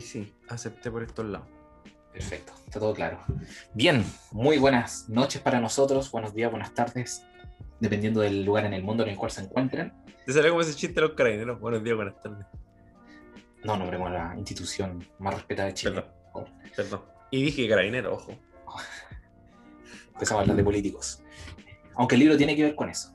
[0.00, 1.46] ahí sí, acepté por estos lados.
[2.12, 3.20] Perfecto, está todo claro.
[3.74, 7.22] Bien, muy buenas noches para nosotros, buenos días, buenas tardes,
[7.78, 9.92] dependiendo del lugar en el mundo en el cual se encuentren.
[10.24, 11.60] ¿Te sale como ese chiste de los carabineros?
[11.60, 12.46] Buenos días, buenas tardes.
[13.62, 16.02] No, nombremos la institución más respetada de Chile.
[16.32, 17.02] Perdón, perdón.
[17.30, 18.32] Y dije carabinero, ojo.
[20.14, 21.22] Empezamos a hablar de políticos.
[21.94, 23.14] Aunque el libro tiene que ver con eso.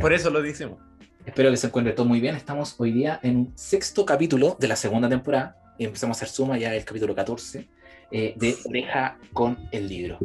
[0.00, 0.78] Por eso lo decimos.
[1.26, 2.36] Espero que se encuentre todo muy bien.
[2.36, 5.63] Estamos hoy día en un sexto capítulo de la segunda temporada.
[5.78, 7.68] Y empezamos a hacer suma ya el capítulo 14
[8.10, 10.18] eh, de Oreja con el libro.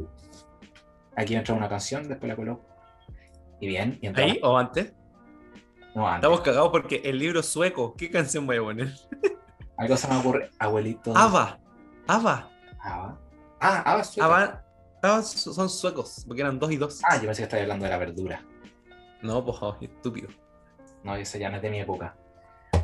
[1.16, 2.66] Aquí entra una canción, después la coloco.
[3.60, 3.98] Y bien.
[4.02, 4.94] Y entra- ¿Ahí o antes?
[5.96, 6.18] No, antes.
[6.18, 8.94] Estamos cagados porque el libro sueco, ¿qué canción voy a poner?
[9.78, 10.50] Algo se me ocurre.
[10.60, 11.16] Abuelito.
[11.16, 11.60] Ava.
[12.08, 12.50] Ava.
[12.80, 13.20] Ava.
[13.60, 14.26] Ah, Ava sueca.
[14.26, 14.66] Ava.
[15.02, 17.02] Ava son suecos, porque eran dos y dos.
[17.04, 18.46] Ah, yo pensé que estaba hablando de la verdura.
[19.22, 20.28] No, pues, oh, estúpido.
[21.04, 22.16] No, ese ya no es de mi época.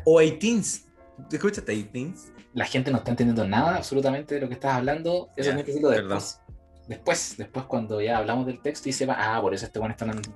[0.05, 0.85] O 18s.
[1.29, 2.31] ¿Te escuchaste 18s?
[2.53, 5.29] La gente no está entendiendo nada absolutamente de lo que estás hablando.
[5.35, 6.09] Eso Ya, es necesito perdón.
[6.09, 6.39] después.
[6.87, 10.05] Después, después cuando ya hablamos del texto y sepa, ah, por eso este bueno está
[10.05, 10.29] hablando.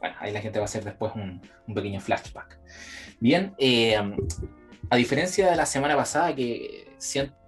[0.00, 2.58] Bueno, ahí la gente va a hacer después un, un pequeño flashback.
[3.20, 3.96] Bien, eh,
[4.90, 6.83] a diferencia de la semana pasada, que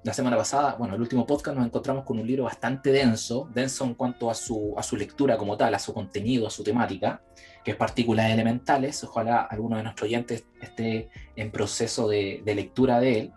[0.03, 3.85] la semana pasada, bueno, el último podcast nos encontramos con un libro bastante denso, denso
[3.85, 7.23] en cuanto a su, a su lectura como tal, a su contenido, a su temática,
[7.65, 9.03] que es Partículas Elementales.
[9.05, 13.33] Ojalá alguno de nuestros oyentes esté en proceso de, de lectura de él.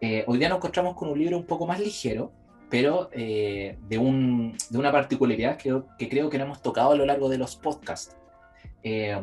[0.00, 2.32] Eh, hoy día nos encontramos con un libro un poco más ligero,
[2.68, 6.96] pero eh, de, un- de una particularidad que, que creo que no hemos tocado a
[6.96, 8.16] lo largo de los podcasts.
[8.82, 9.16] Eh,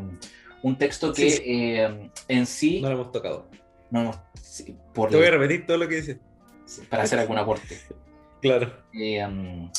[0.63, 1.43] un texto que Sí, sí.
[1.45, 3.47] eh, en sí, No lo hemos tocado.
[3.91, 4.11] No
[4.93, 6.17] por, Te voy a repetir todo lo que dices.
[6.89, 7.77] para hacer algún aporte.
[8.41, 8.73] Claro.
[8.91, 9.69] Eh, um,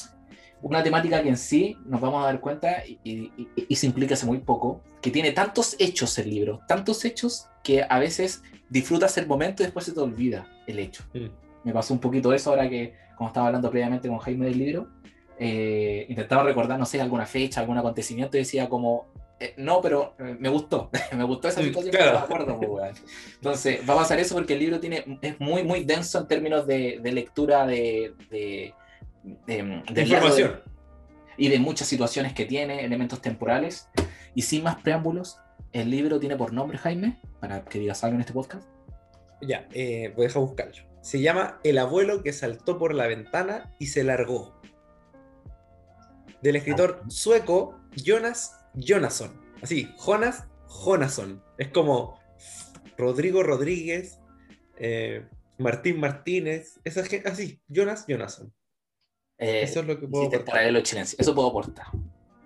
[0.63, 3.87] una temática que en sí nos vamos a dar cuenta y, y- y- y se
[3.87, 8.41] implica hace muy poco, que tiene tantos hechos el libro, tantos hechos que a veces
[8.71, 11.03] disfrutas el momento y después se te olvida el hecho.
[11.13, 11.27] Mm.
[11.65, 14.89] Me pasó un poquito eso ahora que, como estaba hablando previamente con Jaime del libro,
[15.41, 19.09] eh, intentaba recordar, no sé, alguna fecha, algún acontecimiento y decía como,
[19.45, 22.13] eh, no, pero eh, me gustó, me gustó esa Mm, situación, claro.
[22.13, 22.95] no me acuerdo, pues, weón.
[23.35, 26.67] Entonces, va a pasar eso porque el libro tiene, es muy, muy denso en términos
[26.67, 28.75] de, de lectura de, de,
[29.47, 30.61] de- Información.
[31.37, 33.89] y de muchas situaciones que tiene, elementos temporales.
[34.35, 35.39] Y sin más preámbulos,
[35.73, 38.67] el libro tiene por nombre, Jaime, para que digas algo en este podcast.
[39.41, 40.73] Ya, eh, voy a dejar buscarlo.
[41.01, 44.61] Se llama El abuelo que saltó por la ventana y se largó.
[46.43, 49.31] Del escritor sueco Jonas Jonasson.
[49.63, 51.43] Así, Jonas Jonasson.
[51.59, 52.19] Es como
[52.97, 54.19] Rodrigo Rodríguez,
[54.79, 55.25] eh,
[55.59, 56.81] Martín Martínez.
[56.85, 58.53] Esa es que- así, Jonas Jonasson.
[59.39, 60.45] Eh, Eso es lo que puedo aportar.
[60.47, 61.17] paralelo chilense.
[61.19, 61.87] Eso puedo aportar.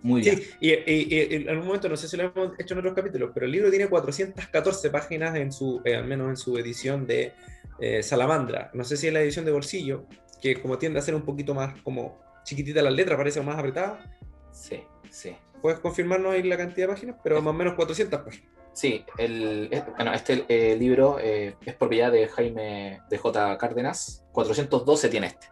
[0.02, 0.36] Muy bien.
[0.38, 2.94] Sí, y, y- y en algún momento, no sé si lo hemos hecho en otros
[2.94, 7.06] capítulos, pero el libro tiene 414 páginas en su, eh, al menos en su edición
[7.06, 7.32] de
[7.80, 8.70] eh, Salamandra.
[8.72, 10.06] No sé si es la edición de bolsillo,
[10.40, 14.16] que como tiende a ser un poquito más como chiquitita las letras, parece más apretada.
[14.52, 14.80] Sí,
[15.10, 15.36] sí.
[15.66, 18.48] Puedes confirmarnos ahí la cantidad de páginas, pero más o menos 400 páginas.
[18.72, 23.58] Sí, el, es- bueno, este eh, libro eh, es propiedad de Jaime de J.
[23.58, 24.24] Cárdenas.
[24.30, 25.48] 412 tiene este.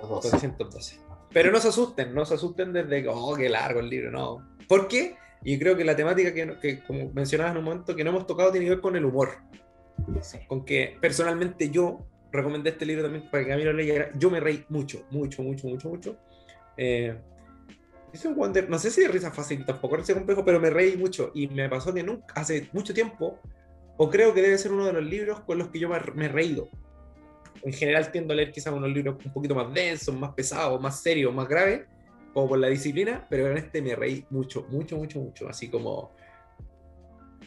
[0.00, 0.30] Dos.
[0.30, 1.00] 412.
[1.32, 4.48] Pero no se asusten, no se asusten desde que, oh, qué largo el libro, no.
[4.68, 5.16] ¿Por qué?
[5.42, 8.28] Y creo que la temática que, que, como mencionabas en un momento, que no hemos
[8.28, 9.30] tocado tiene que ver con el humor.
[10.22, 10.38] Sí.
[10.46, 14.10] con que personalmente yo recomendé este libro también para que a mí lo leyera.
[14.14, 16.16] Yo me reí mucho, mucho, mucho, mucho, mucho.
[16.76, 17.18] Eh,
[18.12, 20.96] es un Wonder, no sé si de risa fácil, tampoco es complejo, pero me reí
[20.96, 23.38] mucho y me pasó que nunca, hace mucho tiempo,
[23.96, 26.28] o creo que debe ser uno de los libros con los que yo me he
[26.28, 26.68] reído.
[27.62, 31.00] En general tiendo a leer quizás unos libros un poquito más densos, más pesados, más
[31.02, 31.86] serios, más graves,
[32.32, 36.14] como por la disciplina, pero en este me reí mucho, mucho, mucho, mucho, así como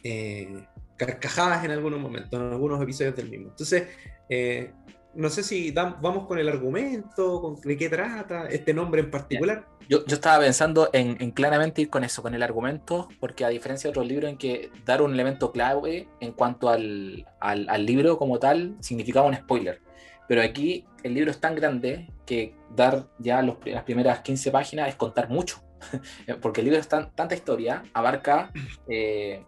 [0.03, 0.65] eh,
[0.97, 3.49] carcajadas en algunos momentos, en algunos episodios del mismo.
[3.49, 3.87] Entonces,
[4.29, 4.71] eh,
[5.13, 9.67] no sé si vamos con el argumento, con de qué trata, este nombre en particular.
[9.89, 13.49] Yo, yo estaba pensando en, en claramente ir con eso, con el argumento, porque a
[13.49, 18.17] diferencia de otros libros en que dar un elemento clave en cuanto al, al- libro
[18.17, 19.81] como tal significaba un spoiler.
[20.29, 24.95] Pero aquí el libro es tan grande que dar ya las primeras 15 páginas es
[24.95, 25.61] contar mucho.
[26.41, 28.51] porque el libro es tan, tanta historia, abarca
[28.87, 29.43] eh,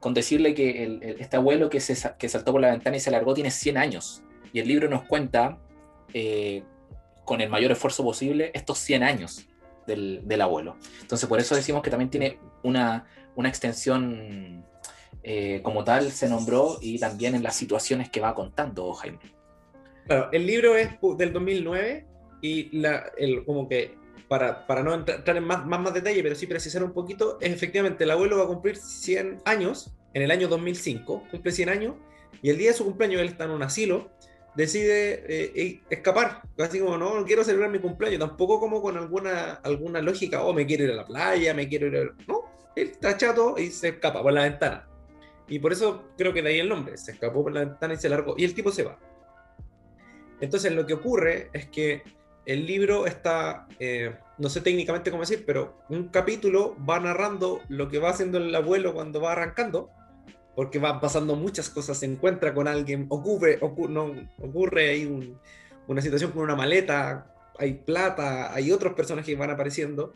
[0.00, 3.00] con decirle que el- el- este abuelo que, se, que saltó por la ventana y
[3.00, 4.22] se largó tiene 100 años.
[4.54, 5.58] Y el libro nos cuenta,
[6.14, 6.62] eh,
[7.24, 9.46] con el mayor esfuerzo posible, estos 100 años
[9.86, 10.76] del, del abuelo.
[11.02, 14.64] Entonces, por eso decimos que también tiene una, una extensión
[15.24, 19.18] eh, como tal, se nombró, y también en las situaciones que va contando Jaime.
[20.06, 22.06] Claro, el libro es del 2009
[22.42, 23.96] y la, el, como que,
[24.28, 27.38] para, para no entra- entrar en más, más, más detalle, pero sí precisar un poquito,
[27.40, 31.68] es efectivamente el abuelo va a cumplir 100 años en el año 2005, cumple 100
[31.70, 31.94] años,
[32.42, 34.10] y el día de su cumpleaños él está en un asilo
[34.54, 36.42] decide eh, escapar.
[36.58, 38.20] Así como, no, no quiero celebrar mi cumpleaños.
[38.20, 41.86] Tampoco como con alguna, alguna lógica, oh, me quiero ir a la playa, me quiero
[41.88, 42.04] ir a...
[42.26, 42.44] No,
[42.76, 44.88] él está chato y se escapa por la ventana.
[45.48, 46.96] Y por eso creo que de ahí el nombre.
[46.96, 48.34] Se escapó por la ventana y se largó.
[48.36, 48.98] Y el tipo se va.
[50.40, 52.02] Entonces lo que ocurre es que
[52.46, 57.88] el libro está, eh, no sé técnicamente cómo decir, pero un capítulo va narrando lo
[57.88, 59.90] que va haciendo el abuelo cuando va arrancando
[60.54, 63.58] porque van pasando muchas cosas, se encuentra con alguien, ocurre,
[63.88, 65.36] no, ocurre ahí
[65.86, 70.12] una situación con una maleta, hay plata, hay otros personajes que van apareciendo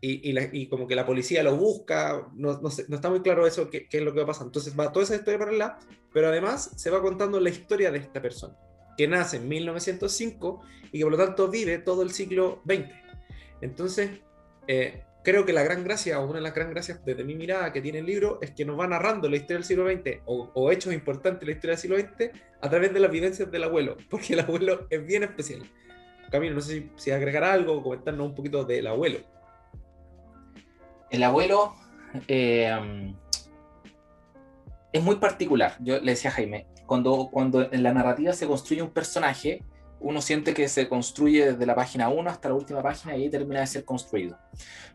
[0.00, 3.70] y, y, como que la policía lo busca, no, no, no está muy claro eso,
[3.70, 4.46] qué, qué, es lo que va a pasar.
[4.46, 5.78] Entonces va toda esa historia para allá,
[6.12, 8.54] pero además se va contando la historia de esta persona,
[8.98, 10.60] que nace en 1905
[10.92, 12.90] y que por lo tanto vive todo el siglo XX.
[13.62, 14.10] Entonces,
[14.66, 17.72] eh, creo que la gran gracia, o una de las gran gracias desde mi mirada
[17.72, 20.70] que tiene el libro, es que nos va narrando la historia del siglo XX o,
[20.70, 23.96] hechos importantes de la historia del siglo XX a través de las vivencias del abuelo,
[24.10, 25.62] porque el abuelo es bien especial.
[26.30, 29.18] Camilo, no sé si, si agregar algo o comentarnos un poquito del abuelo.
[31.10, 31.74] El abuelo
[32.28, 33.14] eh,
[34.92, 35.76] es muy particular.
[35.80, 39.62] Yo le decía a Jaime, cuando, cuando en la narrativa se construye un personaje,
[40.04, 43.30] uno siente que se construye desde la página 1 hasta la última página y ahí
[43.30, 44.38] termina de ser construido.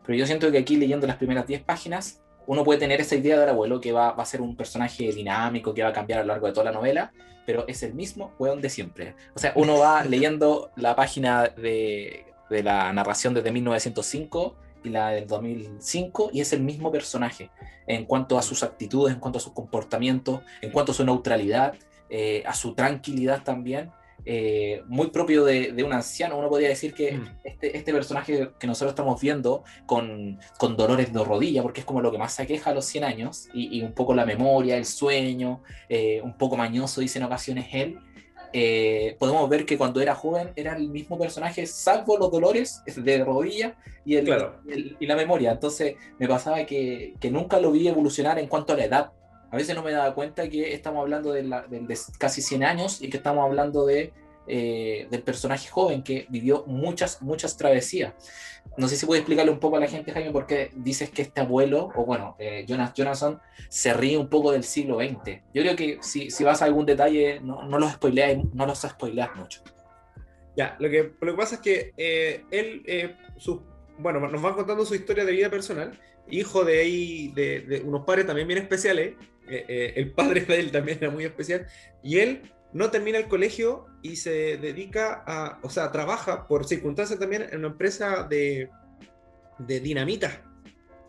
[0.06, 3.38] Pero yo siento que aquí leyendo las primeras 10 páginas, uno puede tener esa idea
[3.38, 6.22] del abuelo que va, va, a ser un personaje dinámico, que va a cambiar a
[6.22, 7.12] lo largo de toda la novela,
[7.44, 9.14] pero es el mismo weón de siempre.
[9.34, 15.10] O sea, uno va leyendo la página de, de la narración desde 1905 y la
[15.10, 17.50] del 2005 y es el mismo personaje
[17.86, 21.74] en cuanto a sus actitudes, en cuanto a sus comportamientos, en cuanto a su neutralidad,
[22.08, 23.90] eh, a su tranquilidad también.
[24.24, 26.38] Eh, muy propio de, un anciano.
[26.38, 27.28] Uno podría decir que mm.
[27.44, 32.00] este, este, personaje que nosotros estamos viendo con, con, dolores de rodilla, porque es como
[32.00, 34.84] lo que más se aqueja a los 100 años, y, un poco la memoria, el
[34.84, 37.98] sueño, eh, un poco mañoso, dice en ocasiones él.
[38.52, 43.24] Eh, podemos ver que cuando era joven era el mismo personaje, salvo los dolores de
[43.24, 45.52] rodilla y, el, y la memoria.
[45.52, 49.12] Entonces me pasaba que, que nunca lo vi evolucionar en cuanto a la edad
[49.50, 53.16] a veces no me daba cuenta que estamos hablando de, casi 100 años y que
[53.16, 54.12] estamos hablando de,
[54.46, 58.14] eh, del personaje joven que vivió muchas, muchas travesías.
[58.76, 61.22] No sé si puedes explicarle un poco a la gente, Jaime, por qué dices que
[61.22, 65.42] este abuelo, o bueno, eh, Jonas Jonathan, se ríe un poco del siglo XX.
[65.52, 68.80] Yo creo que si, si vas a algún detalle, no, no los spoileas, no los
[68.80, 69.62] spoileas mucho.
[70.56, 73.62] Ya, lo que, lo que pasa es que eh, él, su,
[73.98, 78.26] bueno, nos va contando su historia de vida personal, hijo de de, de unos padres
[78.26, 79.14] también bien especiales,
[79.50, 81.66] eh, eh, el padre de él también era muy especial,
[82.02, 82.42] y él
[82.72, 87.58] no termina el colegio y se dedica a, o sea, trabaja por circunstancias también en
[87.58, 88.70] una empresa de,
[89.58, 90.42] de dinamita,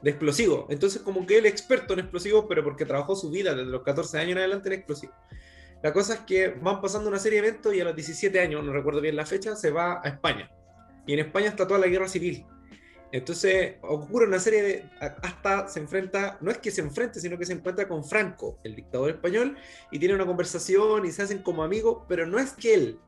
[0.01, 0.65] de explosivos.
[0.69, 3.83] Entonces, como que él es experto en explosivos, pero porque trabajó su vida desde los
[3.83, 5.15] 14 años en adelante en explosivos.
[5.83, 8.63] La cosa es que van pasando una serie de eventos y a los 17 años,
[8.63, 10.49] no recuerdo bien la fecha, se va a España.
[11.07, 12.45] Y en España está toda la guerra civil.
[13.11, 14.89] Entonces ocurre una serie de.
[14.99, 18.75] Hasta se enfrenta, no es que se enfrente, sino que se encuentra con Franco, el
[18.75, 19.57] dictador español,
[19.91, 22.99] y tiene una conversación y se hacen como amigos, pero no es que él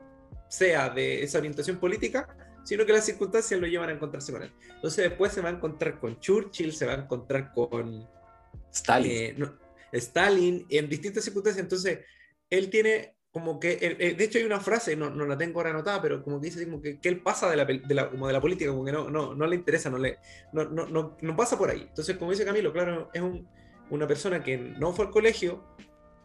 [0.50, 2.28] sea de esa orientación política,
[2.64, 4.52] sino que las circunstancias lo llevan a encontrarse con él.
[4.76, 8.08] Entonces después se va a encontrar con Churchill, se va a encontrar con
[8.72, 9.12] Stalin.
[9.12, 9.36] Eh,
[9.94, 11.64] Stalin, en distintas circunstancias.
[11.64, 12.00] Entonces
[12.50, 15.60] él tiene como que, eh, eh, de hecho hay una frase, no, no, la tengo
[15.60, 18.08] ahora anotada, pero como que dice como que, que él pasa de la, de la,
[18.12, 20.20] como de la política, como que no, no, no le interesa, no, le,
[20.52, 21.82] no, no, no, pasa por ahí.
[21.82, 23.48] Entonces, como dice Camilo, claro, es un,
[23.90, 25.64] una persona que no fue al colegio,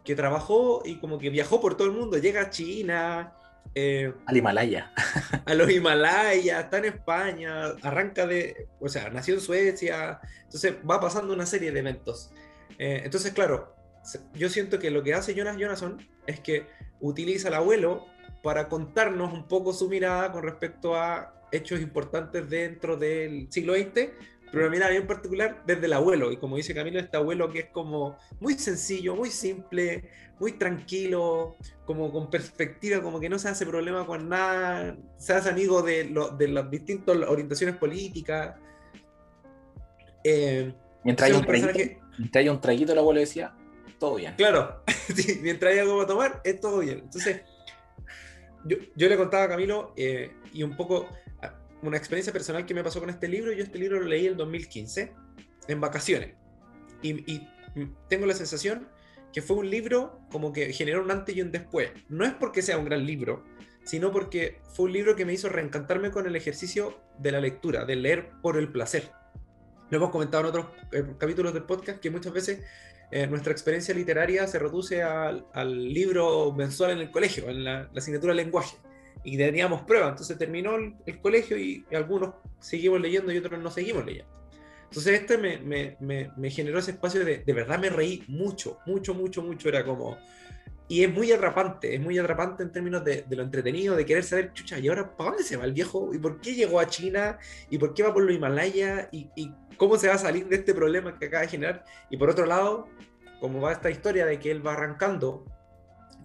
[0.05, 3.33] que trabajó y como que viajó por todo el mundo, llega a China.
[3.73, 4.93] Eh, al Himalaya.
[5.45, 10.99] A los Himalayas, está en España, arranca de, o sea, nació en Suecia, entonces va
[10.99, 12.31] pasando una serie de eventos.
[12.77, 13.75] entonces, claro,
[14.35, 15.97] yo siento que lo que hace Jonas Jonasson
[16.27, 16.67] es que
[17.01, 18.05] utiliza al abuelo
[18.41, 24.11] para contarnos un poco su mirada con respecto a hechos importantes dentro del siglo XX,
[24.51, 26.31] pero una mirada bien particular desde el abuelo.
[26.31, 31.57] Y como dice Camilo, este abuelo que es como muy sencillo, muy simple, muy tranquilo,
[31.85, 36.13] como con perspectiva, como que no se hace problema con nada, se hace amigo de,
[36.37, 38.55] de las distintas orientaciones políticas.
[40.23, 43.53] Eh, mientras, hay un traguito, mientras hay un traguito, el abuelo decía,
[43.99, 44.33] todo bien.
[44.35, 44.83] Claro,
[45.41, 46.99] mientras hay algo para tomar, es todo bien.
[46.99, 47.41] Entonces,
[48.65, 51.07] yo, yo le contaba a Camilo eh, y un poco
[51.81, 53.51] una experiencia personal que me pasó con este libro.
[53.51, 55.13] Yo este libro lo leí en 2015,
[55.67, 56.35] en vacaciones.
[57.01, 57.47] Y, y
[58.07, 58.89] tengo la sensación
[59.31, 61.91] que fue un libro como que generó un antes y un después.
[62.09, 63.43] No es porque sea un gran libro,
[63.83, 67.85] sino porque fue un libro que me hizo reencantarme con el ejercicio de la lectura,
[67.85, 69.11] de leer por el placer.
[69.89, 72.63] Lo hemos comentado en otros eh, capítulos del podcast que muchas veces
[73.11, 77.89] eh, nuestra experiencia literaria se reduce al, al, libro mensual en el colegio, en la,
[77.95, 78.77] asignatura de lenguaje.
[79.23, 84.05] Y teníamos pruebas, entonces terminó el, colegio y, algunos seguimos leyendo y otros no seguimos
[84.05, 84.31] leyendo.
[84.83, 88.79] Entonces este me, me, me, me generó ese espacio de, de verdad me reí mucho,
[88.85, 89.69] mucho, mucho, mucho.
[89.69, 90.17] Era como,
[90.89, 94.53] y es muy atrapante, es muy atrapante en términos de, lo entretenido, de querer saber,
[94.53, 96.09] chucha, ¿y ahora para dónde se va el viejo?
[96.15, 97.37] ¿Y por qué llegó a China?
[97.69, 99.07] ¿Y por qué va por los Himalaya?
[99.11, 101.85] ¿Y, cómo se va a salir de este problema que acaba de generar?
[102.09, 102.89] Y por otro lado,
[103.39, 105.45] como va esta historia de que él va arrancando,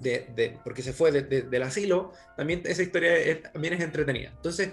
[0.01, 4.31] de, porque se fue del asilo, también esa historia también es entretenida.
[4.35, 4.73] Entonces,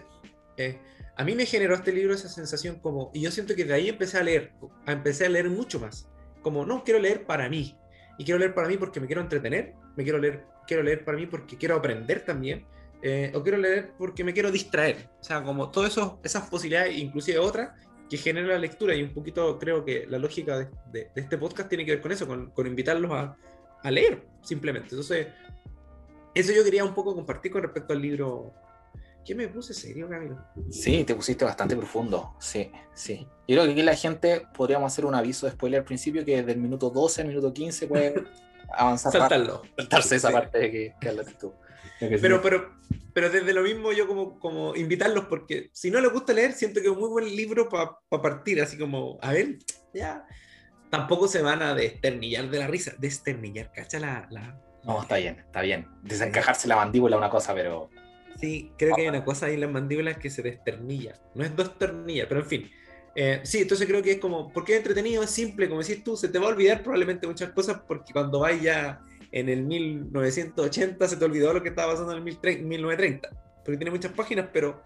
[0.55, 0.79] eh,
[1.17, 3.89] a mí me generó este libro esa sensación como, y yo siento que de ahí
[3.89, 4.53] empecé a leer,
[4.85, 6.07] a empecé a leer mucho más,
[6.41, 7.77] como, no, quiero leer para mí,
[8.17, 11.17] y quiero leer para mí porque me quiero entretener, me quiero leer, quiero leer para
[11.17, 12.65] mí porque quiero aprender también,
[13.01, 15.09] eh, o quiero leer porque me quiero distraer.
[15.19, 17.71] O sea, como todas esas posibilidades, inclusive otras,
[18.09, 21.69] que genera la lectura y un poquito creo que la lógica de, de, este podcast
[21.69, 23.37] tiene que ver con eso, con, con invitarlos a,
[23.81, 24.89] a, leer, simplemente.
[24.89, 25.27] Entonces,
[26.35, 28.53] eso yo quería un poco compartir con respecto al libro
[29.25, 30.37] ¿Qué me puse serio, Camilo?
[30.69, 32.33] Sí, te pusiste bastante profundo.
[32.39, 33.27] Sí, sí.
[33.47, 36.41] Yo creo que aquí la gente podríamos hacer un aviso de spoiler al principio que
[36.41, 38.23] del minuto 12 al minuto 15 puede
[38.73, 39.11] avanzar.
[39.11, 39.61] Saltarlo.
[39.77, 41.53] Saltarse esa parte de que, que hablas tú.
[41.99, 42.79] Pero, pero,
[43.13, 46.81] pero desde lo mismo yo como, como invitarlos porque si no les gusta leer, siento
[46.81, 49.59] que es un muy buen libro para partir, así como, a ver,
[49.93, 50.25] ya.
[50.89, 54.27] Tampoco se van a desternillar de la risa, desternillar, cacha la...
[54.29, 54.59] la...
[54.83, 55.87] No, está bien, está bien.
[56.01, 57.89] Desencajarse la mandíbula una cosa, pero
[58.39, 61.13] Sí, creo que hay una cosa ahí en las mandíbulas que se desternilla.
[61.35, 62.71] No es dos ternillas, pero en fin.
[63.15, 66.15] Eh, sí, entonces creo que es como, porque es entretenido, es simple, como decís tú,
[66.15, 69.01] se te va a olvidar probablemente muchas cosas porque cuando vaya
[69.31, 73.29] en el 1980 se te olvidó lo que estaba pasando en el 1930,
[73.63, 74.81] porque tiene muchas páginas, pero...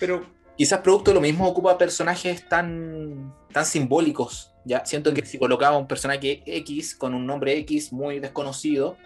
[0.00, 0.24] pero
[0.56, 4.52] Quizás producto lo mismo ocupa personajes tan, tan simbólicos.
[4.64, 8.96] Ya siento que si colocaba un personaje X con un nombre X muy desconocido,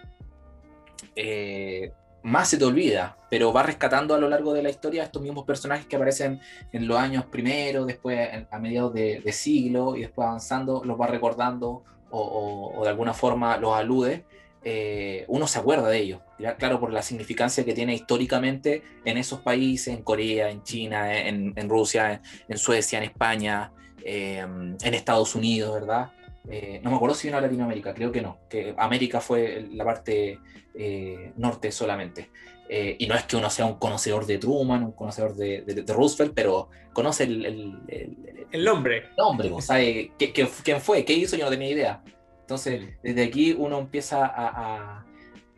[1.15, 1.91] eh,
[2.23, 5.45] más se te olvida, pero va rescatando a lo largo de la historia estos mismos
[5.45, 6.39] personajes que aparecen
[6.71, 11.83] en los años primeros, después a mediados de, siglo y después avanzando, los va recordando
[12.11, 14.25] o, de alguna forma los alude.
[14.61, 16.21] Eh, uno se acuerda de ellos,
[16.57, 21.69] claro, por la significancia que tiene históricamente en esos países, en Corea, en China, en,
[21.69, 23.71] Rusia, en, Suecia, en España,
[24.03, 26.11] eh, en Estados Unidos, ¿verdad?
[26.51, 29.85] Eh, no me acuerdo si vino a Latinoamérica, creo que no, que América fue la
[29.85, 30.39] parte
[30.73, 32.29] eh, norte solamente.
[32.67, 36.33] Eh, y no es que uno sea un conocedor de Truman, un conocedor de, Roosevelt,
[36.35, 38.97] pero conoce el, el, el, nombre.
[38.97, 40.11] El nombre, ¿sabe?
[40.17, 41.05] ¿Quién fue?
[41.05, 41.35] ¿Qué hizo?
[41.35, 42.03] Yo no tenía idea.
[42.41, 45.05] Entonces, desde aquí uno empieza a,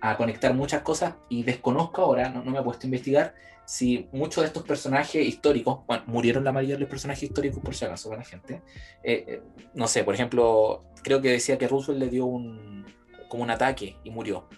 [0.02, 3.36] a, conectar muchas cosas y desconozco ahora, no, no me he puesto a investigar,
[3.72, 7.74] si muchos de estos personajes históricos, bueno, murieron la mayoría de los personajes históricos por
[7.74, 8.62] si acaso para la gente,
[9.02, 9.42] eh, eh,
[9.74, 12.86] no sé, por ejemplo, creo que decía que Roosevelt le dio un,
[13.30, 14.50] como un ataque y murió.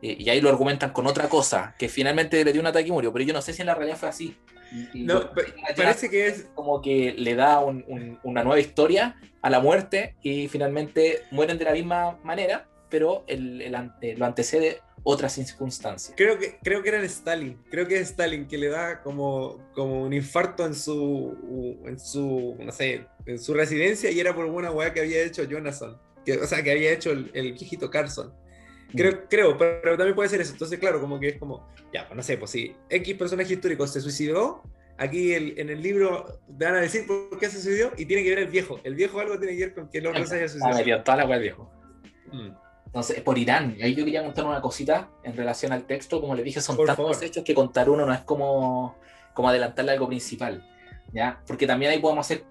[0.00, 3.12] y ahí lo argumentan con otra cosa, que finalmente le dio un ataque y murió,
[3.12, 4.34] pero yo no sé si en la realidad fue así.
[4.94, 5.30] no,
[5.76, 11.24] parece que es como que le da una nueva historia a la muerte y finalmente
[11.30, 16.12] mueren de la misma manera, pero el, el, lo antecede otras circunstancias.
[16.16, 20.02] Creo que, creo que era Stalin, creo que es Stalin que le da como, como
[20.02, 24.72] un infarto en su, en su, no sé, en su residencia y era por una
[24.72, 28.34] weá que había hecho Jonathan, que, o sea, que había hecho el, el viejito Carson.
[28.96, 29.18] Creo, mm.
[29.30, 30.54] creo pero, también puede ser eso.
[30.54, 33.86] Entonces, claro, como que es como, ya, pues no sé, pues si X personaje histórico
[33.86, 34.64] se suicidó,
[34.98, 38.30] aquí en el libro te van a decir por qué se suicidó y tiene que
[38.30, 38.80] ver el viejo.
[38.82, 41.00] El viejo algo tiene que ver con que el hombre se haya suicidado.
[41.00, 41.70] Ah, toda la weá viejo.
[42.32, 42.65] Mm.
[42.96, 46.46] Entonces, por Irán, ahí yo quería contar una cosita en relación al texto, como les
[46.46, 48.96] dije, son tantos hechos que contar uno no es como,
[49.34, 50.66] como adelantarle algo principal,
[51.12, 51.42] ¿ya?
[51.46, 52.44] Porque también ahí podemos hacer,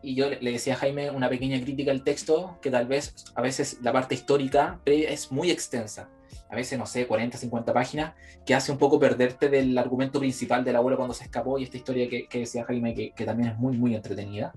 [0.00, 3.42] y yo le decía a Jaime una pequeña crítica al texto, que tal vez a
[3.42, 6.08] veces la parte histórica es muy extensa,
[6.48, 8.14] a veces, no sé, 40, 50 páginas,
[8.46, 11.76] que hace un poco perderte del argumento principal del abuelo cuando se escapó y esta
[11.76, 14.52] historia que, que decía Jaime, que, que también es muy, muy entretenida.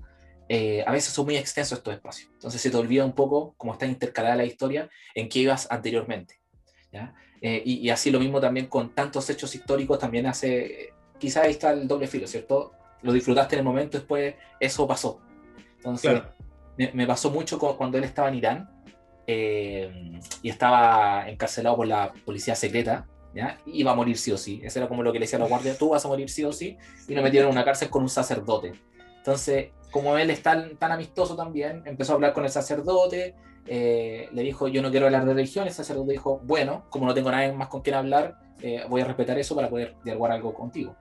[0.53, 2.29] Eh, a veces son muy extensos estos espacios.
[2.34, 6.41] Entonces se te olvida un poco cómo está intercalada la historia en qué ibas anteriormente.
[7.41, 11.72] Eh, y, así lo mismo también con tantos hechos históricos, también hace, quizás ahí está
[11.72, 12.74] el doble filo, ¿cierto?
[13.01, 15.22] Lo disfrutaste en el momento, después eso pasó.
[15.77, 16.22] Entonces,
[16.75, 18.70] me, pasó mucho cuando él estaba en Irán
[19.27, 23.08] eh, y estaba encarcelado por la policía secreta.
[23.34, 23.58] ¿Ya?
[23.67, 24.60] Iba a morir sí o sí.
[24.62, 26.43] Eso era como lo que le decía a los guardias, tú vas a morir sí
[26.43, 26.77] o sí.
[27.08, 28.74] Y lo metieron en una cárcel con un sacerdote.
[29.20, 33.36] Entonces, como él es tan, tan amistoso también, empezó a hablar con el sacerdote,
[33.68, 37.14] eh, le dijo, yo no quiero hablar de religión, el sacerdote dijo, bueno, como no
[37.14, 40.54] tengo nadie más con quien hablar, eh, voy a respetar eso para poder dialogar algo
[40.54, 40.96] contigo.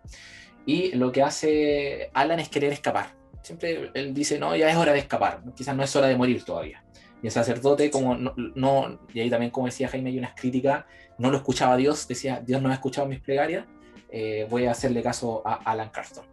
[0.66, 3.14] Y lo que hace Alan es querer escapar.
[3.42, 6.44] Siempre él dice, no, ya es hora de escapar, quizás no es hora de morir
[6.44, 6.84] todavía.
[7.22, 10.84] Y el sacerdote, como no, y ahí también, como decía Jaime, hay unas críticas,
[11.18, 13.66] no lo escuchaba Dios, decía, Dios no ha escuchado mis plegarias,
[14.10, 16.24] eh, voy a hacerle caso a Alan Carston.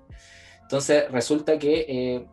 [0.67, 2.25] Entonces resulta que, eh,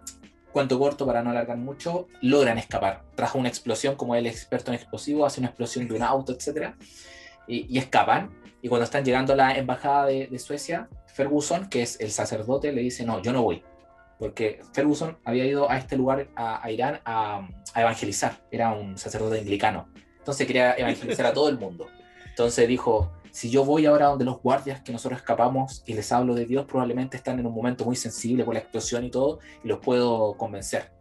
[0.51, 3.05] cuanto corto para no alargar mucho, logran escapar.
[3.15, 6.75] Trajo una explosión, como es experto en explosivos, hace una explosión de un auto, etc.
[7.47, 8.35] Y, escapan.
[8.61, 12.81] Y cuando están llegando a la embajada de, Suecia, Ferguson, que es el sacerdote, le
[12.83, 13.63] dice, no, yo no voy.
[14.19, 18.41] Porque Ferguson había ido a este lugar, a, Irán, a, a evangelizar.
[18.51, 19.87] Era un sacerdote anglicano.
[20.19, 21.87] Entonces quería evangelizar a todo el mundo.
[22.31, 26.37] Entonces dijo, si yo voy ahora donde los guardias que nosotros escapamos y les hablo
[26.37, 29.67] de Dios, probablemente están en un momento muy sensible por la explosión y todo, y
[29.67, 30.93] los puedo convencer.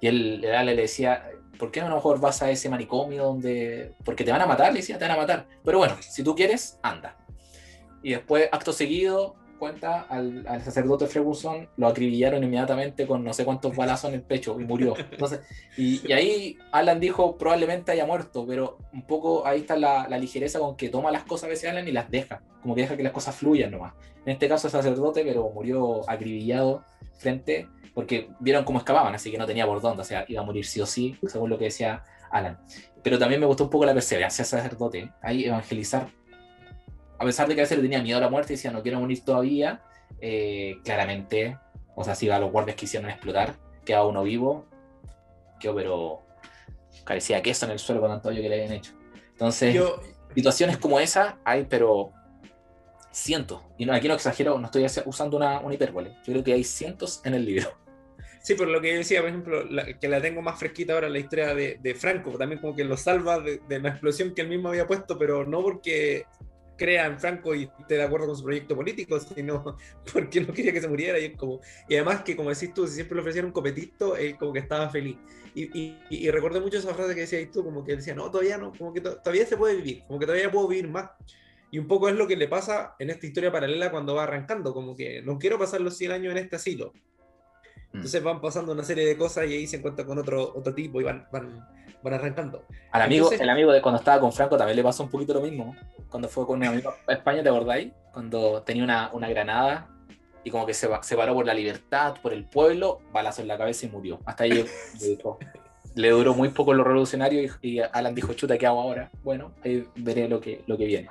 [0.00, 3.96] Y él, le decía, ¿por qué no a lo mejor vas a ese manicomio donde...
[4.04, 5.48] Porque te van a matar, le decía, te van a matar.
[5.64, 7.16] Pero bueno, si tú quieres, anda.
[8.00, 13.76] Y después, acto seguido, cuenta, al, sacerdote Ferguson lo acribillaron inmediatamente con no sé cuántos
[13.76, 14.96] balazos en el pecho y murió.
[14.98, 15.38] Entonces,
[15.76, 20.76] y, ahí Alan dijo probablemente haya muerto, pero un poco ahí está la, ligereza con
[20.76, 23.12] que toma las cosas a veces Alan y las deja, como que deja que las
[23.12, 23.94] cosas fluyan nomás.
[24.26, 26.84] En este caso el sacerdote, pero murió acribillado
[27.18, 30.44] frente, porque vieron cómo escapaban, así que no tenía por dónde, o sea, iba a
[30.44, 32.58] morir sí o sí, según lo que decía Alan.
[33.04, 36.08] Pero también me gustó un poco la perseverancia sacerdote, ahí evangelizar
[37.22, 38.82] a pesar de que a veces le tenía miedo a la muerte y decía no
[38.82, 39.80] quiero morir todavía,
[40.20, 41.56] eh, claramente,
[41.94, 43.54] o sea, si a los guardias quisieron explotar,
[43.84, 44.66] quedaba uno vivo,
[45.60, 46.22] quedó pero
[47.04, 48.94] carecía queso en el suelo con tanto hoyo que le habían hecho.
[49.30, 49.80] Entonces,
[50.34, 52.10] situaciones como esa hay, pero
[53.12, 53.62] cientos.
[53.78, 56.16] Y no, aquí no exagero, no estoy usando una, una hipérbole.
[56.24, 57.70] Yo creo que hay cientos en el libro.
[58.40, 59.62] Sí, por lo que yo decía, por ejemplo,
[60.00, 62.96] que la tengo más fresquita ahora, la historia de, de Franco, también como que lo
[62.96, 66.26] salva de, de, la explosión que él mismo había puesto, pero no porque
[66.82, 69.76] crea en Franco y esté de acuerdo con su proyecto político, sino
[70.12, 71.18] porque no quería que se muriera.
[71.18, 74.36] Y, como, y además que, como decís tú, si siempre le ofrecieron un copetito, él
[74.36, 75.16] como que estaba feliz.
[75.54, 78.56] Y, y, recuerdo mucho esa frase que decías tú, como que él decía, no, todavía
[78.56, 81.10] no, como que todavía se puede vivir, como que todavía puedo vivir más.
[81.70, 84.74] Y un poco es lo que le pasa en esta historia paralela cuando va arrancando,
[84.74, 86.92] como que no quiero pasar los 100 años en este asilo.
[87.92, 87.96] Mm.
[87.96, 91.00] Entonces van pasando una serie de cosas y ahí se encuentra con otro, otro tipo
[91.00, 91.64] y van, van,
[92.02, 92.64] van arrancando.
[92.90, 95.40] Al amigo, el amigo de cuando estaba con Franco también le pasó un poquito lo
[95.40, 95.76] mismo.
[96.08, 97.92] Cuando fue con un amigo a España, ¿te acordáis?
[98.12, 99.88] Cuando tenía una, una granada
[100.44, 103.56] y como que se, se, paró por la libertad, por el pueblo, balazo en la
[103.56, 104.20] cabeza y murió.
[104.24, 104.50] Hasta ahí
[105.94, 109.10] le, duró muy poco lo revolucionario y, Alan dijo, chuta, ¿qué hago ahora?
[109.22, 111.08] Bueno, ahí veré lo que, lo que viene.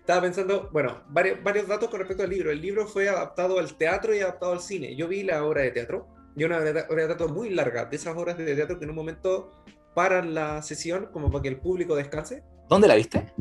[0.00, 2.50] Estaba pensando, bueno, varios, varios datos con respecto al libro.
[2.50, 4.96] El libro fue adaptado al teatro y adaptado al cine.
[4.96, 8.16] Yo vi la obra de teatro y una obra de teatro muy larga, de esas
[8.16, 9.52] horas de teatro que en un momento
[9.94, 12.44] paran la sesión como para que el público descanse.
[12.68, 13.32] ¿Dónde la viste?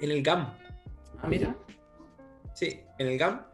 [0.00, 0.56] En el GAM.
[1.20, 1.56] Ah, mira.
[2.54, 3.44] Sí, en el GAM.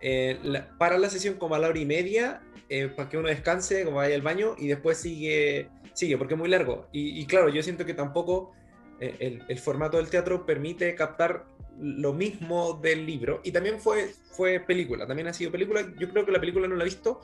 [0.00, 0.38] Eh,
[0.78, 3.98] para la sesión como a la hora y media eh, para que uno descanse, como
[3.98, 6.88] vaya al baño y después sigue, sigue porque es muy largo.
[6.92, 8.52] Y, claro, yo siento que tampoco
[9.00, 11.46] eh, el, el, formato del teatro permite captar
[11.78, 13.40] lo mismo del libro.
[13.42, 15.82] Y también fue, fue película, también ha sido película.
[15.98, 17.20] Yo creo que la película no la he visto,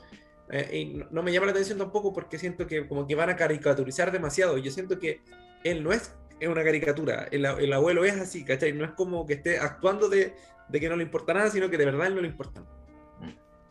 [0.51, 3.35] eh, y no, me llama la atención tampoco porque siento que como que van a
[3.35, 4.57] caricaturizar demasiado.
[4.57, 5.21] Yo siento que
[5.63, 8.71] él no es una caricatura, el, el abuelo es así, ¿cachai?
[8.71, 10.33] No es como que esté actuando de,
[10.69, 12.63] de, que no le importa nada, sino que de verdad no le importa.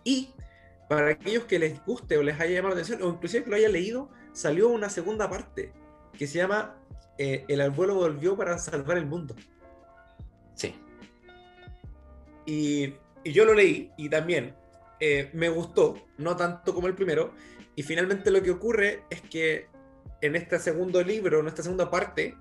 [0.05, 0.35] Y
[0.89, 3.57] para aquellos que les guste o les haya llamado la atención, o inclusive que lo
[3.57, 5.73] haya leído, salió una segunda parte
[6.13, 6.77] que se llama
[7.17, 9.35] eh, El abuelo volvió para salvar el mundo.
[10.55, 10.75] Sí.
[12.45, 14.55] Y, y yo lo leí y también
[15.01, 17.33] eh, me gustó, no tanto como el primero,
[17.77, 19.69] y finalmente lo que ocurre es que
[20.21, 22.37] en este segundo libro, en esta segunda parte,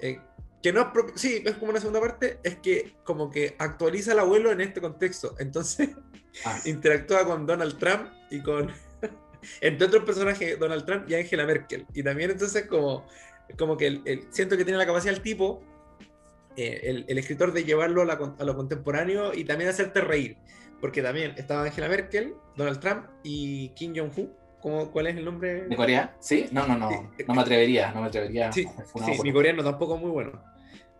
[0.00, 0.18] eh,
[0.62, 4.20] que no es sí, es como una segunda parte, es que como que actualiza al
[4.20, 5.34] abuelo en este contexto.
[5.38, 5.90] Entonces,
[6.44, 6.58] ah.
[6.64, 8.70] interactúa con Donald Trump y con,
[9.60, 11.86] entre otros personajes, Donald Trump y Angela Merkel.
[11.94, 13.06] Y también entonces como,
[13.58, 15.62] como que el, siento que tiene la capacidad el tipo,
[16.56, 20.36] eh, el, el, escritor, de llevarlo a, a, lo contemporáneo y también hacerte reír
[20.82, 24.32] porque también estaba Angela Merkel, Donald Trump y Kim Jong-un.
[24.90, 25.62] ¿Cuál es el nombre?
[25.62, 26.16] ¿De Corea?
[26.18, 26.48] ¿Sí?
[26.50, 26.90] No, no, no.
[27.26, 28.52] No me atrevería, no me atrevería.
[28.52, 30.42] Sí, sí mi coreano tampoco es muy bueno.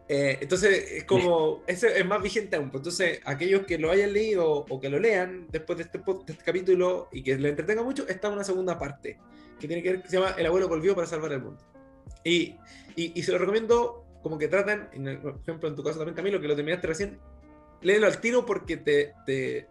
[0.09, 2.71] Eh, entonces, es como, ese es más vigente aún.
[2.71, 6.33] Pues, entonces, aquellos que lo hayan leído o que lo lean después de este, de
[6.33, 9.18] este capítulo y que le entretenga mucho, está una segunda parte
[9.59, 11.62] que tiene que ver, que se llama El abuelo volvió para salvar el mundo.
[12.23, 12.57] Y,
[12.95, 14.88] y, y se lo recomiendo como que traten,
[15.21, 17.18] por ejemplo, en tu caso también, Camilo, que lo terminaste recién,
[17.83, 19.68] léelo al tiro porque te, te,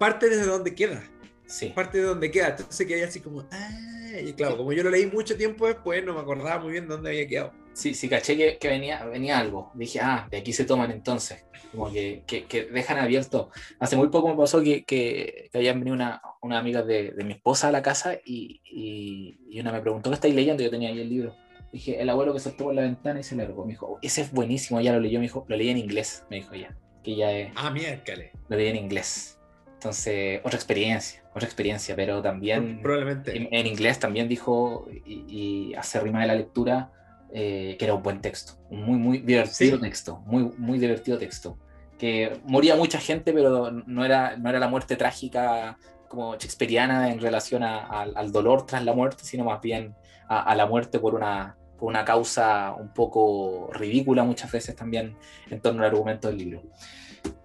[0.00, 1.02] parte desde donde queda.
[1.44, 1.66] Sí.
[1.74, 2.48] Parte de donde queda.
[2.48, 6.14] Entonces quedé así como, ah, y claro, como yo lo leí mucho tiempo después, no
[6.14, 7.52] me acordaba muy bien dónde había quedado.
[7.74, 9.70] sí, sí, caché que, que, venía, venía algo.
[9.74, 11.44] Dije, ah, de aquí se toman entonces.
[11.70, 13.50] Como que, que, que dejan abierto.
[13.78, 17.34] Hace muy poco me pasó que, que, habían venido una, una amiga de, de, mi
[17.34, 20.62] esposa a la casa y, y, y, una me preguntó qué estáis leyendo.
[20.62, 21.36] Yo tenía ahí el libro.
[21.72, 23.66] Dije, el abuelo que saltó por la ventana y se largó.
[23.66, 25.18] Me dijo, ese es buenísimo, ya lo leyó.
[25.18, 26.24] Me dijo, lo leí en inglés.
[26.30, 26.74] Me dijo ya.
[27.04, 27.52] Que ya es.
[27.54, 28.30] Ah, miércoles.
[28.48, 29.39] Lo leí en inglés.
[29.80, 32.82] Entonces, otra experiencia, otra experiencia, pero también.
[32.82, 33.34] Probablemente.
[33.34, 36.90] En, en inglés también dijo, y, y hace rima de la lectura,
[37.32, 39.80] eh, que era un buen texto, un muy, muy divertido ¿Sí?
[39.82, 41.56] texto, muy, muy divertido texto.
[41.98, 47.18] Que moría mucha gente, pero no era, no era la muerte trágica como shakespeariana en
[47.18, 49.94] relación a, a, al dolor tras la muerte, sino más bien
[50.28, 55.16] a, a la muerte por una, por una causa un poco ridícula muchas veces también
[55.48, 56.62] en torno al argumento del libro.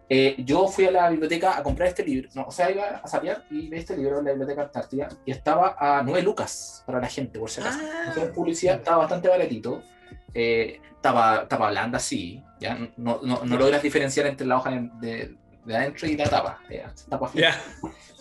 [0.08, 3.08] Eh, yo fui a la biblioteca a comprar este libro, no, o sea, iba a
[3.08, 7.00] salir y vi este libro en la biblioteca Antártida y estaba a 9 lucas para
[7.00, 7.80] la gente, por si acaso.
[7.82, 8.04] Ah.
[8.10, 9.82] Entonces, publicidad estaba bastante baratito,
[10.32, 14.90] eh, tapa, tapa blanda, sí, ya no, no, no, logras diferenciar entre la hoja de,
[15.02, 17.60] de, de adentro y la tapa, ya, tapa yeah.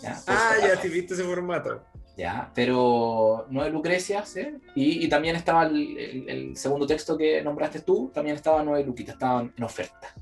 [0.01, 1.83] ya, Ah, ya, sí, viste ese formato.
[2.17, 4.47] Ya, pero no de Lucrecia, ¿sí?
[4.73, 8.85] y, y, también estaba el, el, el, segundo texto que nombraste tú, también estaba nueve
[8.85, 10.13] luquitas, estaban en oferta.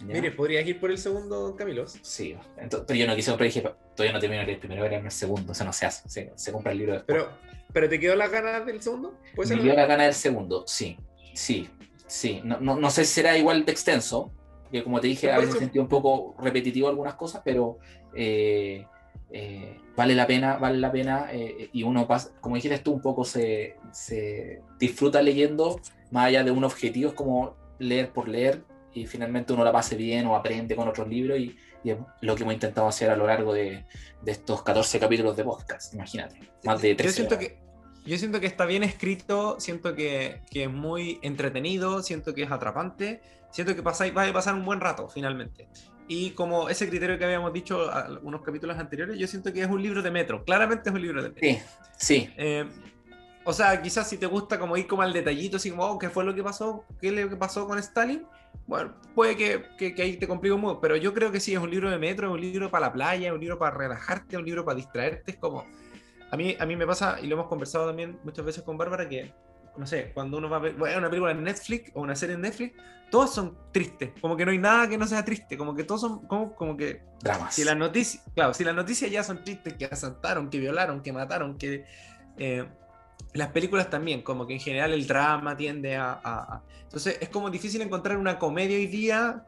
[0.00, 0.14] ¿Ya?
[0.14, 1.98] Mire, ¿podrías ir por el segundo, Camilos?
[2.02, 3.62] Sí, entonces, pero yo no quise comprar, dije,
[3.94, 6.52] todavía no termino el primero, era el segundo, o sea, no se hace, se, se
[6.52, 7.18] compra el libro después.
[7.18, 7.32] Pero,
[7.72, 9.14] ¿Pero te quedó la gana del segundo?
[9.34, 10.98] ¿Puede ser Me quedó la gana del segundo, sí,
[11.34, 11.68] sí,
[12.06, 12.40] sí.
[12.44, 14.32] No, no, no, sé si será igual de extenso,
[14.70, 17.78] que como te dije, había sentido un poco repetitivo algunas cosas, pero
[18.14, 18.86] eh,
[19.30, 23.02] eh, vale la pena, vale la pena, eh, y uno pasa, como dijiste tú, un
[23.02, 25.80] poco se, se disfruta leyendo,
[26.10, 28.62] más allá de un objetivo, es como leer por leer,
[28.96, 32.34] y finalmente uno la pase bien o aprende con otros libros y, y, es lo
[32.34, 33.84] que hemos intentado hacer a lo largo de,
[34.22, 37.58] de estos 14 capítulos de podcast, imagínate, más de 13 yo siento que
[38.06, 42.50] Yo siento que está bien escrito, siento que, que, es muy entretenido, siento que es
[42.50, 45.68] atrapante, siento que pasa, va a pasar un buen rato finalmente.
[46.08, 47.90] Y como ese criterio que habíamos dicho
[48.22, 51.22] unos capítulos anteriores, yo siento que es un libro de metro, claramente es un libro
[51.22, 51.48] de metro.
[51.48, 51.58] Sí,
[51.98, 52.30] sí.
[52.36, 52.64] Eh,
[53.46, 56.10] o sea, quizás si te gusta como ir como al detallito, así como, oh, ¿qué
[56.10, 56.84] fue lo que pasó?
[57.00, 58.26] ¿Qué que pasó con Stalin?
[58.66, 61.60] Bueno, puede que, que, que ahí te complique mucho, pero yo creo que sí, es
[61.60, 64.34] un libro de metro, es un libro para la playa, es un libro para relajarte,
[64.34, 65.64] es un libro para distraerte, es como...
[66.32, 69.08] A mí, a mí me pasa, y lo hemos conversado también muchas veces con Bárbara,
[69.08, 69.32] que,
[69.76, 72.34] no sé, cuando uno va a ver bueno, una película en Netflix o una serie
[72.34, 72.74] en Netflix,
[73.12, 76.00] todos son tristes, como que no hay nada que no sea triste, como que todos
[76.00, 77.00] son como, como que...
[77.22, 77.54] Dramas.
[77.54, 81.12] Si las noticias, claro, si las noticias ya son tristes, que asaltaron, que violaron, que
[81.12, 81.84] mataron, que...
[82.38, 82.66] Eh,
[83.36, 86.62] las películas también, como que en general el drama tiende a, a, a...
[86.82, 89.44] Entonces es como difícil encontrar una comedia hoy día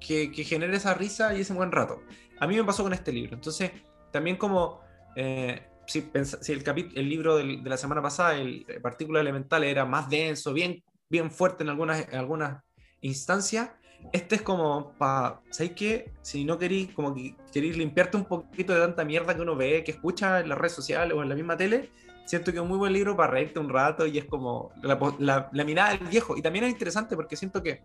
[0.00, 2.02] que, que, genere esa risa y ese buen rato.
[2.40, 3.34] A mí me pasó con este libro.
[3.34, 3.72] Entonces,
[4.10, 4.80] también como...
[5.16, 9.84] Eh, si, si el, el, libro del, de la semana pasada, el Partícula Elemental, era
[9.84, 12.62] más denso, bien, bien fuerte en algunas, en algunas
[13.00, 13.70] instancias,
[14.12, 16.12] este es como para, ¿sabéis qué?
[16.22, 19.84] Si no queréis, como que queréis limpiarte un poquito de tanta mierda que uno ve,
[19.84, 21.90] que escucha en las redes sociales o en la misma tele,
[22.24, 24.98] siento que es un muy buen libro para reírte un rato y es como la,
[25.18, 26.36] la, la, mirada del viejo.
[26.36, 27.80] Y también es interesante porque siento que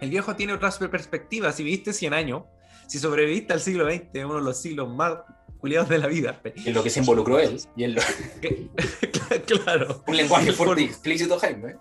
[0.00, 1.54] el viejo tiene otras perspectivas.
[1.54, 2.42] Si viviste 100 años,
[2.86, 5.14] si sobreviviste al siglo XX, uno de los siglos más
[5.58, 6.40] culiados de la vida.
[6.44, 7.60] En lo que se involucró él.
[7.76, 8.02] Y él lo...
[9.64, 10.02] claro.
[10.06, 11.76] Un lenguaje fuerte y explícito, Jaime.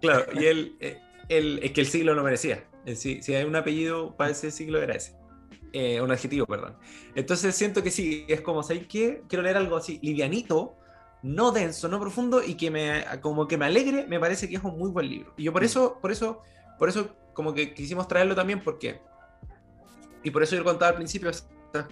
[0.00, 0.76] Claro, y él,
[1.28, 2.64] él, es que el siglo lo merecía.
[2.94, 5.16] Si, si hay un apellido para ese siglo era ese.
[5.72, 6.76] Eh, un adjetivo, perdón.
[7.14, 9.22] Entonces siento que sí, es como, ¿sabes qué?
[9.28, 10.76] Quiero leer algo así, livianito,
[11.22, 14.64] no denso, no profundo y que me como que me alegre, me parece que es
[14.64, 15.32] un muy buen libro.
[15.36, 16.42] Y yo por eso, por eso,
[16.78, 19.00] por eso como que quisimos traerlo también porque
[20.22, 21.86] y por eso yo contaba al principio esta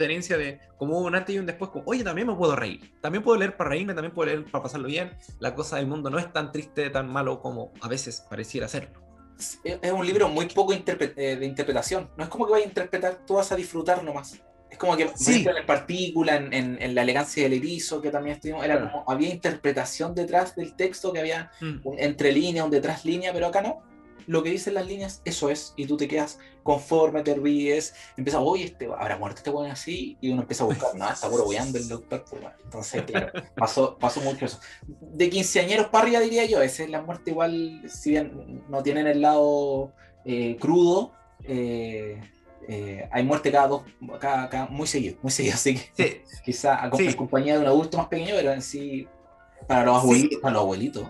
[0.00, 3.24] experiencia de como un antes y un después, como, oye, también me puedo reír, también
[3.24, 5.16] puedo leer para reírme, también puedo leer para pasarlo bien.
[5.40, 9.00] La cosa del mundo no es tan triste, tan malo como a veces pareciera serlo.
[9.64, 12.10] Es un libro muy poco interpre eh, de interpretación.
[12.16, 14.40] No es como que vayas a interpretar, tú vas a disfrutar nomás.
[14.70, 15.44] Es como que, sí.
[15.46, 18.92] en partícula, en, en, en, la elegancia del erizo, que también estuvimos, era claro.
[18.92, 21.80] como, había interpretación detrás del texto, que había mm.
[21.84, 23.82] un entre línea, un detrás línea, pero acá no.
[24.26, 28.40] Lo que dicen las líneas, eso es, y tú te quedas conforme, te ríes, empiezas,
[28.44, 31.50] oye, este, habrá muerto este bueno así, y uno empieza a buscar, no, está puro
[31.50, 32.24] el doctor.
[32.28, 32.56] Pues, bueno.
[32.62, 34.60] Entonces, claro, pasó, pasó mucho eso.
[34.86, 39.08] De quinceañeros para arriba, diría yo, esa es la muerte igual, si bien no tienen
[39.08, 39.92] el lado
[40.24, 41.12] eh, crudo,
[41.44, 42.20] eh,
[42.68, 43.82] eh, hay muerte cada dos,
[44.20, 46.22] cada, cada, muy seguido, muy seguido, así que sí.
[46.44, 47.06] quizá sí.
[47.06, 49.08] en compañía de un adulto más pequeño, pero en sí,
[49.66, 50.42] para los abuelitos, sí.
[50.42, 51.06] para los abuelitos.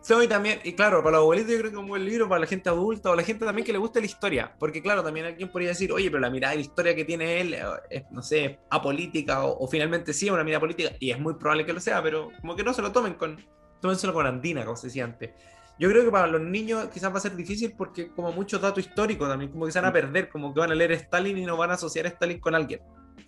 [0.00, 2.28] Sí, y también, y claro, para los abuelitos yo creo que es un buen libro,
[2.28, 5.02] para la gente adulta o la gente también que le guste la historia, porque claro,
[5.02, 7.56] también alguien podría decir, oye, pero la mirada de la historia que tiene él
[7.88, 11.34] es, no sé, apolítica o, o finalmente sí es una mirada política, y es muy
[11.34, 13.42] probable que lo sea, pero como que no se lo tomen con,
[13.80, 15.30] tómenselo con andina, como se decía antes.
[15.78, 18.86] Yo creo que para los niños quizás va a ser difícil porque como muchos datos
[18.86, 19.92] históricos también, como que se van a mm.
[19.92, 22.54] perder, como que van a leer Stalin y no van a asociar a Stalin con
[22.54, 22.80] alguien.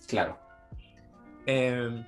[0.06, 0.38] Claro.
[1.44, 2.04] Eh,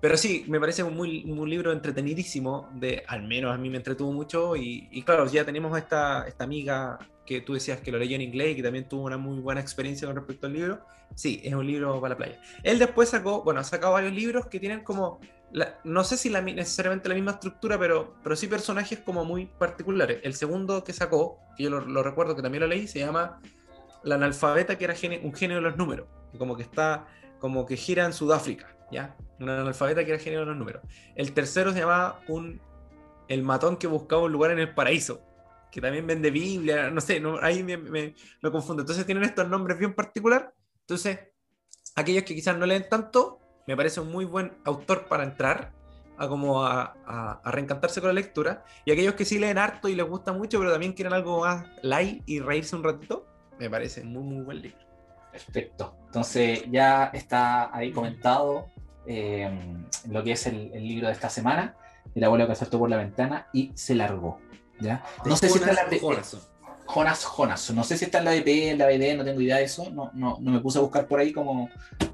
[0.00, 3.76] pero sí, me parece un, muy, un libro entretenidísimo, de, al menos a mí me
[3.76, 8.16] entretuvo mucho y, claro, ya tenemos esta, esta amiga que tú decías que lo leyó
[8.16, 10.80] en inglés y que también tuvo una muy buena experiencia con respecto al libro.
[11.14, 12.40] Sí, es un libro para la playa.
[12.62, 15.20] Él después sacó, bueno, ha sacado varios libros que tienen como,
[15.84, 20.20] no sé si la, necesariamente la misma estructura, pero, pero sí personajes como muy particulares.
[20.22, 23.40] El segundo que sacó, que yo lo, recuerdo que también lo leí, se llama
[24.02, 26.06] La analfabeta que era un genio de los números,
[26.38, 27.06] como que está,
[27.38, 29.16] como que gira en Sudáfrica ¿ya?
[29.38, 30.82] Un analfabeta que era genio de los números.
[31.14, 32.60] El tercero se llamaba un,
[33.28, 35.22] El matón que buscaba un lugar en el paraíso,
[35.70, 38.14] que también vende Biblia, no sé, ahí me, me,
[38.50, 38.82] confundo.
[38.82, 40.52] Entonces tienen estos nombres bien particular.
[40.80, 41.18] Entonces,
[41.94, 43.39] aquellos que quizás no leen tanto,
[43.70, 45.70] me parece un muy buen autor para entrar
[46.18, 48.64] a como a, a, reencantarse con la lectura.
[48.84, 51.66] Y aquellos que sí leen harto y les gusta mucho, pero también quieren algo más
[51.82, 53.28] light y reírse un ratito,
[53.60, 54.78] me parece muy, muy buen libro.
[55.30, 55.94] Perfecto.
[56.06, 58.66] Entonces ya está ahí comentado
[59.06, 59.48] eh,
[60.08, 61.76] lo que es el, libro de esta semana,
[62.12, 64.40] el abuelo que saltó por la ventana y se largó.
[64.80, 65.04] ¿ya?
[65.24, 65.88] No sé si está la
[66.94, 67.70] Jonas Jonas.
[67.72, 69.90] No sé si está en la DP, en la BD, no tengo idea de eso.
[69.90, 71.68] No, no, no me puse a buscar por ahí como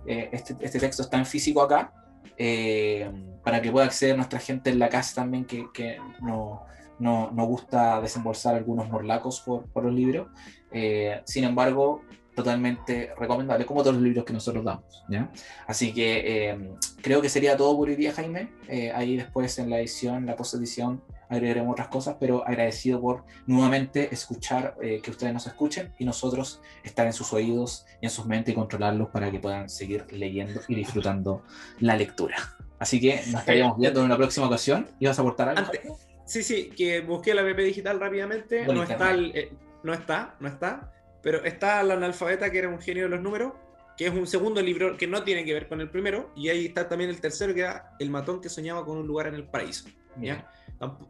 [0.06, 1.92] eh, este, este, texto está en físico acá.
[2.38, 3.10] Eh,
[3.42, 6.64] para que pueda acceder nuestra gente en la casa también que, que no,
[6.98, 10.28] no, no, gusta desembolsar algunos morlacos por, por los libros.
[11.24, 12.02] sin embargo,
[12.36, 15.02] totalmente recomendable, como todos los libros que nosotros damos.
[15.08, 15.30] ¿ya?
[15.66, 16.70] Así que eh,
[17.00, 18.50] creo que sería todo por hoy día, Jaime.
[18.68, 24.12] Eh, ahí después en la edición, la post-edición, agregaremos otras cosas, pero agradecido por nuevamente
[24.12, 28.26] escuchar, eh, que ustedes nos escuchen y nosotros estar en sus oídos y en sus
[28.26, 31.42] mentes y controlarlos para que puedan seguir leyendo y disfrutando
[31.80, 32.36] la lectura.
[32.78, 34.86] Así que nos estaríamos viendo en una próxima ocasión.
[35.00, 35.72] y vas a aportar algo?
[36.26, 38.66] sí, sí, que busqué la PP digital rápidamente.
[38.66, 39.16] no está,
[39.82, 40.92] no está, no está
[41.26, 43.52] pero está la analfabeta, que era un genio de los números,
[43.96, 46.66] que es un segundo libro que no tiene que ver con el primero, y ahí
[46.66, 49.42] está también el tercero, que era El matón que soñaba con un lugar en el
[49.42, 49.88] paraíso.
[50.22, 50.48] ¿ya?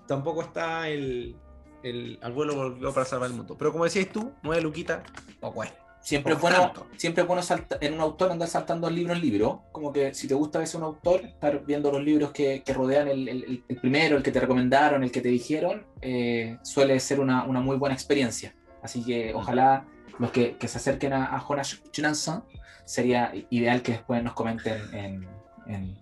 [0.08, 1.36] Tampoco está el,
[1.82, 3.58] el Al vuelo volvió para salvar el mundo.
[3.58, 5.02] Pero como decías tú, nueve luquita,
[5.38, 5.74] poco es.
[6.00, 7.42] Siempre es, bueno, siempre bueno
[7.78, 9.64] en un autor andar saltando libro en libro.
[9.70, 13.62] Como que si te gusta ver un autor, estar viendo los libros que, rodean el,
[13.82, 17.76] primero, el que te recomendaron, el que te dijeron, eh, suele ser una, una, muy
[17.76, 18.54] buena experiencia.
[18.82, 19.84] Así que ojalá
[20.18, 22.44] los que, se acerquen a, Jonas Jonason,
[22.84, 25.28] sería ideal que después nos comenten en,
[25.66, 25.96] en,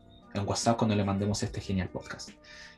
[0.47, 2.31] WhatsApp cuando le mandemos este genial podcast.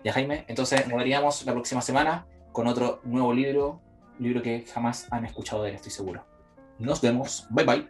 [0.04, 3.80] Ya Jaime, entonces nos veríamos la próxima semana con otro nuevo libro,
[4.18, 6.26] libro que jamás han escuchado de él, estoy seguro.
[6.78, 7.88] Nos vemos, bye bye.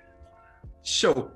[0.83, 1.31] Show.